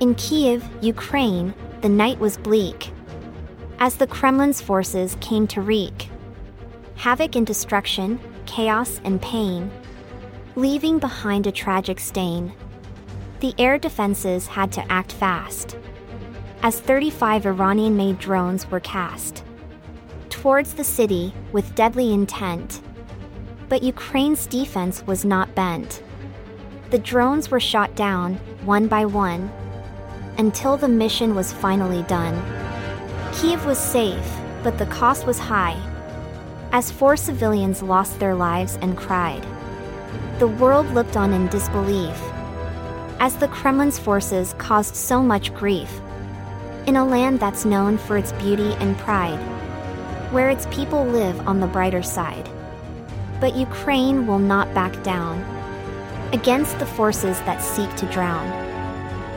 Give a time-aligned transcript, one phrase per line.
[0.00, 2.90] In Kyiv, Ukraine, the night was bleak.
[3.78, 6.10] As the Kremlin's forces came to wreak
[6.96, 9.70] havoc and destruction, chaos and pain,
[10.56, 12.52] leaving behind a tragic stain.
[13.40, 15.76] The air defenses had to act fast,
[16.62, 19.44] as 35 Iranian made drones were cast
[20.44, 22.82] towards the city with deadly intent.
[23.68, 26.02] But Ukraine's defense was not bent.
[26.90, 29.50] The drones were shot down, one by one,
[30.38, 32.34] until the mission was finally done.
[33.32, 34.28] Kyiv was safe,
[34.62, 35.80] but the cost was high,
[36.72, 39.46] as four civilians lost their lives and cried.
[40.38, 42.20] The world looked on in disbelief,
[43.20, 46.00] as the Kremlin's forces caused so much grief.
[46.86, 49.38] In a land that's known for its beauty and pride,
[50.32, 52.48] where its people live on the brighter side.
[53.40, 55.42] But Ukraine will not back down
[56.32, 58.73] against the forces that seek to drown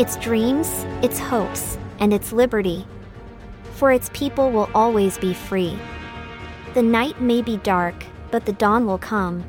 [0.00, 2.86] its dreams, its hopes, and its liberty.
[3.74, 5.78] For its people will always be free.
[6.74, 7.94] The night may be dark,
[8.30, 9.44] but the dawn will come,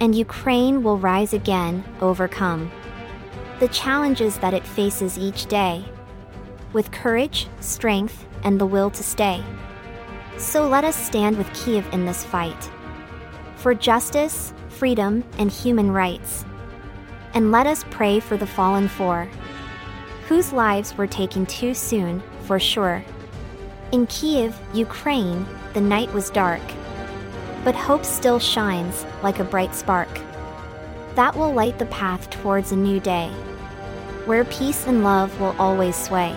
[0.00, 2.70] and Ukraine will rise again, overcome
[3.58, 5.84] the challenges that it faces each day,
[6.72, 9.42] with courage, strength, and the will to stay.
[10.36, 12.70] So let us stand with Kyiv in this fight.
[13.56, 16.44] For justice, freedom, and human rights.
[17.34, 19.28] And let us pray for the fallen four,
[20.28, 23.02] whose lives were taken too soon, for sure.
[23.92, 26.60] In Kyiv, Ukraine, the night was dark.
[27.64, 30.08] But hope still shines, like a bright spark.
[31.14, 33.30] That will light the path towards a new day,
[34.26, 36.36] where peace and love will always sway.